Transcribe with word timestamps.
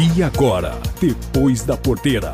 E 0.00 0.22
agora, 0.22 0.74
depois 1.00 1.64
da 1.64 1.76
porteira. 1.76 2.30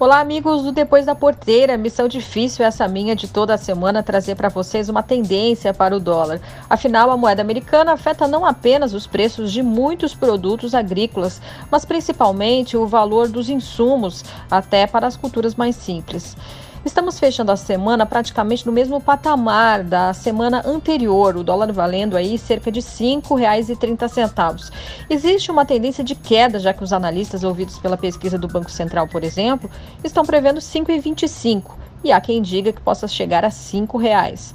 Olá, 0.00 0.18
amigos 0.18 0.64
do 0.64 0.72
Depois 0.72 1.06
da 1.06 1.14
Porteira. 1.14 1.76
Missão 1.76 2.08
difícil 2.08 2.64
essa 2.64 2.88
minha 2.88 3.14
de 3.14 3.28
toda 3.28 3.54
a 3.54 3.58
semana 3.58 4.02
trazer 4.02 4.34
para 4.34 4.48
vocês 4.48 4.88
uma 4.88 5.00
tendência 5.00 5.72
para 5.72 5.96
o 5.96 6.00
dólar. 6.00 6.40
Afinal, 6.68 7.12
a 7.12 7.16
moeda 7.16 7.40
americana 7.40 7.92
afeta 7.92 8.26
não 8.26 8.44
apenas 8.44 8.94
os 8.94 9.06
preços 9.06 9.52
de 9.52 9.62
muitos 9.62 10.12
produtos 10.12 10.74
agrícolas, 10.74 11.40
mas 11.70 11.84
principalmente 11.84 12.76
o 12.76 12.84
valor 12.84 13.28
dos 13.28 13.48
insumos, 13.48 14.24
até 14.50 14.88
para 14.88 15.06
as 15.06 15.16
culturas 15.16 15.54
mais 15.54 15.76
simples. 15.76 16.36
Estamos 16.84 17.18
fechando 17.18 17.50
a 17.50 17.56
semana 17.56 18.06
praticamente 18.06 18.64
no 18.64 18.72
mesmo 18.72 19.00
patamar 19.00 19.82
da 19.82 20.14
semana 20.14 20.62
anterior, 20.64 21.36
o 21.36 21.42
dólar 21.42 21.72
valendo 21.72 22.16
aí 22.16 22.38
cerca 22.38 22.70
de 22.70 22.78
R$ 22.78 22.86
5,30. 22.86 24.70
Existe 25.10 25.50
uma 25.50 25.66
tendência 25.66 26.04
de 26.04 26.14
queda, 26.14 26.58
já 26.58 26.72
que 26.72 26.84
os 26.84 26.92
analistas 26.92 27.42
ouvidos 27.42 27.78
pela 27.78 27.96
pesquisa 27.96 28.38
do 28.38 28.46
Banco 28.46 28.70
Central, 28.70 29.08
por 29.08 29.24
exemplo, 29.24 29.68
estão 30.04 30.24
prevendo 30.24 30.56
R$ 30.56 30.62
5,25 30.62 31.72
e 32.04 32.12
há 32.12 32.20
quem 32.20 32.40
diga 32.40 32.72
que 32.72 32.80
possa 32.80 33.08
chegar 33.08 33.44
a 33.44 33.48
R$ 33.48 33.54
5,00. 33.54 34.54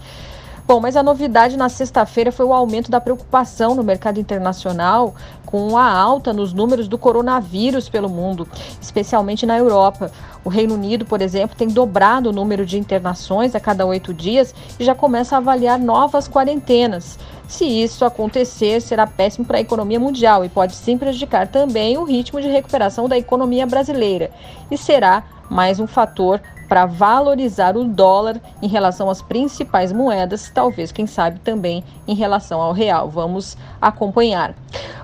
Bom, 0.65 0.79
mas 0.79 0.95
a 0.95 1.03
novidade 1.03 1.57
na 1.57 1.67
sexta-feira 1.67 2.31
foi 2.31 2.45
o 2.45 2.53
aumento 2.53 2.89
da 2.89 3.01
preocupação 3.01 3.75
no 3.75 3.83
mercado 3.83 4.17
internacional 4.17 5.13
com 5.45 5.77
a 5.77 5.85
alta 5.85 6.31
nos 6.31 6.53
números 6.53 6.87
do 6.87 6.97
coronavírus 6.97 7.89
pelo 7.89 8.07
mundo, 8.07 8.47
especialmente 8.81 9.45
na 9.45 9.57
Europa. 9.57 10.09
O 10.41 10.47
Reino 10.49 10.75
Unido, 10.75 11.05
por 11.05 11.21
exemplo, 11.21 11.55
tem 11.57 11.67
dobrado 11.67 12.29
o 12.29 12.33
número 12.33 12.65
de 12.65 12.79
internações 12.79 13.53
a 13.53 13.59
cada 13.59 13.85
oito 13.85 14.13
dias 14.13 14.55
e 14.79 14.85
já 14.85 14.95
começa 14.95 15.35
a 15.35 15.39
avaliar 15.39 15.77
novas 15.77 16.29
quarentenas. 16.29 17.19
Se 17.45 17.65
isso 17.65 18.05
acontecer, 18.05 18.81
será 18.81 19.05
péssimo 19.05 19.45
para 19.45 19.57
a 19.57 19.61
economia 19.61 19.99
mundial 19.99 20.45
e 20.45 20.49
pode 20.49 20.75
sim 20.75 20.97
prejudicar 20.97 21.45
também 21.45 21.97
o 21.97 22.05
ritmo 22.05 22.41
de 22.41 22.47
recuperação 22.47 23.09
da 23.09 23.17
economia 23.17 23.67
brasileira. 23.67 24.31
E 24.71 24.77
será 24.77 25.23
mais 25.49 25.79
um 25.79 25.85
fator 25.85 26.41
para 26.67 26.85
valorizar 26.85 27.77
o 27.77 27.83
dólar 27.83 28.39
em 28.61 28.67
relação 28.67 29.09
às 29.09 29.21
principais 29.21 29.91
moedas, 29.91 30.51
talvez, 30.53 30.91
quem 30.91 31.05
sabe, 31.05 31.39
também 31.39 31.83
em 32.07 32.15
relação 32.15 32.61
ao 32.61 32.73
real. 32.73 33.09
Vamos 33.09 33.57
acompanhar. 33.81 34.55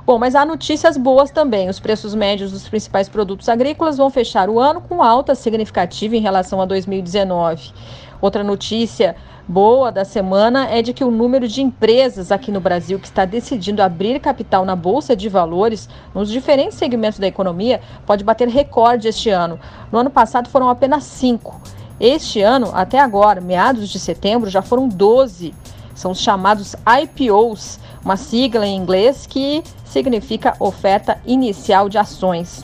Bom, 0.09 0.17
mas 0.17 0.33
há 0.33 0.43
notícias 0.43 0.97
boas 0.97 1.29
também. 1.29 1.69
Os 1.69 1.79
preços 1.79 2.15
médios 2.15 2.51
dos 2.51 2.67
principais 2.67 3.07
produtos 3.07 3.47
agrícolas 3.47 3.97
vão 3.97 4.09
fechar 4.09 4.49
o 4.49 4.59
ano 4.59 4.81
com 4.81 5.03
alta 5.03 5.35
significativa 5.35 6.15
em 6.15 6.19
relação 6.19 6.59
a 6.59 6.65
2019. 6.65 7.71
Outra 8.19 8.43
notícia 8.43 9.15
boa 9.47 9.91
da 9.91 10.03
semana 10.03 10.67
é 10.67 10.81
de 10.81 10.93
que 10.93 11.03
o 11.03 11.11
número 11.11 11.47
de 11.47 11.61
empresas 11.61 12.31
aqui 12.31 12.51
no 12.51 12.59
Brasil 12.59 12.97
que 12.97 13.05
está 13.05 13.23
decidindo 13.23 13.83
abrir 13.83 14.19
capital 14.19 14.65
na 14.65 14.75
Bolsa 14.75 15.15
de 15.15 15.29
Valores, 15.29 15.87
nos 16.11 16.27
diferentes 16.27 16.79
segmentos 16.79 17.19
da 17.19 17.27
economia, 17.27 17.79
pode 18.07 18.23
bater 18.23 18.47
recorde 18.47 19.07
este 19.07 19.29
ano. 19.29 19.59
No 19.91 19.99
ano 19.99 20.09
passado 20.09 20.49
foram 20.49 20.69
apenas 20.69 21.03
cinco. 21.03 21.61
Este 21.99 22.41
ano, 22.41 22.71
até 22.73 22.97
agora, 22.97 23.39
meados 23.39 23.87
de 23.87 23.99
setembro, 23.99 24.49
já 24.49 24.63
foram 24.63 24.87
12. 24.87 25.53
São 25.99 26.11
os 26.11 26.21
chamados 26.21 26.77
IPOs, 26.87 27.77
uma 28.05 28.15
sigla 28.15 28.65
em 28.65 28.73
inglês 28.73 29.27
que 29.27 29.61
significa 29.83 30.55
oferta 30.57 31.19
inicial 31.25 31.89
de 31.89 31.97
ações. 31.97 32.63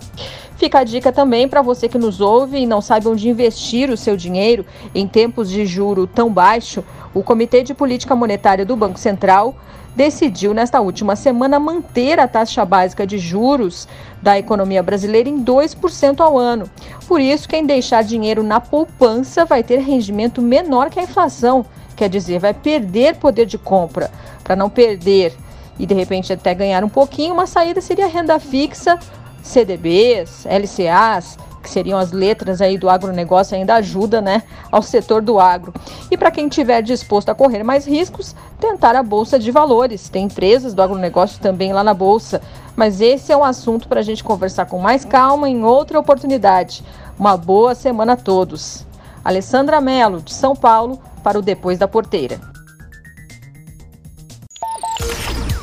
Fica 0.56 0.80
a 0.80 0.84
dica 0.86 1.12
também 1.12 1.46
para 1.46 1.62
você 1.62 1.90
que 1.90 1.98
nos 1.98 2.22
ouve 2.22 2.60
e 2.60 2.66
não 2.66 2.80
sabe 2.80 3.10
onde 3.10 3.28
investir 3.28 3.90
o 3.90 3.98
seu 3.98 4.16
dinheiro 4.16 4.66
em 4.96 5.06
tempos 5.06 5.50
de 5.50 5.66
juro 5.66 6.08
tão 6.08 6.32
baixo. 6.32 6.82
O 7.14 7.22
Comitê 7.22 7.62
de 7.62 7.74
Política 7.74 8.16
Monetária 8.16 8.66
do 8.66 8.74
Banco 8.74 8.98
Central 8.98 9.54
decidiu 9.94 10.54
nesta 10.54 10.80
última 10.80 11.18
semana 11.18 11.60
manter 11.60 12.22
a 12.22 12.30
taxa 12.30 12.64
básica 12.64 13.06
de 13.06 13.18
juros 13.18 13.86
da 14.22 14.40
economia 14.40 14.82
brasileira 14.82 15.28
em 15.28 15.44
2% 15.44 16.22
ao 16.22 16.38
ano. 16.38 16.70
Por 17.06 17.20
isso, 17.20 17.50
quem 17.50 17.66
deixar 17.66 18.02
dinheiro 18.02 18.44
na 18.44 18.62
poupança 18.62 19.44
vai 19.44 19.62
ter 19.62 19.80
rendimento 19.80 20.42
menor 20.42 20.90
que 20.90 21.02
a 21.02 21.04
inflação, 21.04 21.66
quer 21.96 22.10
dizer, 22.10 22.40
vai 22.40 22.54
perder 22.54 23.16
poder 23.16 23.46
de 23.46 23.58
compra. 23.58 24.12
Para 24.44 24.56
não 24.56 24.70
perder 24.70 25.34
e 25.78 25.86
de 25.86 25.94
repente 25.94 26.32
até 26.32 26.54
ganhar 26.54 26.84
um 26.84 26.90
pouquinho, 26.90 27.34
uma 27.34 27.48
saída 27.48 27.82
seria 27.82 28.08
renda 28.08 28.40
fixa 28.40 29.00
CDBs, 29.44 30.46
LCAs, 30.46 31.38
que 31.62 31.70
seriam 31.70 31.98
as 31.98 32.12
letras 32.12 32.62
aí 32.62 32.78
do 32.78 32.90
agronegócio, 32.90 33.56
ainda 33.56 33.76
ajuda 33.76 34.22
né, 34.22 34.44
ao 34.72 34.82
setor 34.82 35.22
do 35.22 35.40
agro. 35.40 35.74
E 36.10 36.18
para 36.18 36.32
quem 36.32 36.48
estiver 36.48 36.82
disposto 36.82 37.30
a 37.30 37.36
correr 37.36 37.64
mais 37.64 37.86
riscos, 37.86 38.36
tentar 38.60 38.96
a 38.96 39.04
Bolsa 39.04 39.40
de 39.40 39.52
Valores. 39.52 40.10
Tem 40.10 40.26
empresas 40.26 40.74
do 40.74 40.82
agronegócio 40.82 41.40
também 41.40 41.74
lá 41.74 41.84
na 41.84 41.94
Bolsa. 41.94 42.42
Mas 42.76 43.02
esse 43.02 43.32
é 43.32 43.38
um 43.38 43.44
assunto 43.44 43.88
para 43.88 44.00
a 44.00 44.04
gente 44.04 44.24
conversar 44.24 44.66
com 44.66 44.80
mais 44.80 45.04
calma 45.06 45.50
em 45.50 45.64
outra 45.64 46.00
oportunidade. 46.00 46.84
Uma 47.18 47.36
boa 47.36 47.74
semana 47.74 48.14
a 48.14 48.18
todos. 48.18 48.86
Alessandra 49.24 49.82
Mello, 49.82 50.22
de 50.22 50.34
São 50.34 50.56
Paulo, 50.56 51.00
para 51.26 51.40
o 51.40 51.42
Depois 51.42 51.80
da 51.80 51.88
Porteira. 51.88 52.40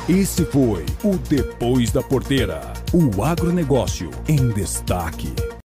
Esse 0.09 0.43
foi 0.43 0.85
o 1.05 1.15
Depois 1.17 1.89
da 1.89 2.03
Porteira. 2.03 2.59
O 2.91 3.23
agronegócio 3.23 4.11
em 4.27 4.49
destaque. 4.49 5.33